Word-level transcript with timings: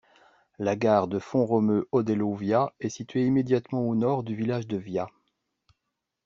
La 0.57 0.75
gare 0.75 1.07
de 1.07 1.19
Font-Romeu-Odeillo-Via 1.19 2.73
est 2.79 2.89
située 2.89 3.23
immédiatement 3.27 3.87
au 3.87 3.93
nord 3.93 4.23
du 4.23 4.33
village 4.35 4.65
de 4.65 4.77
Via. 4.77 5.07